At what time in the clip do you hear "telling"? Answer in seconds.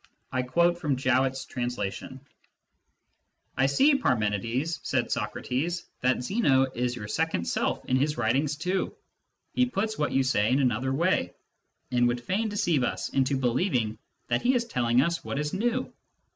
14.65-15.03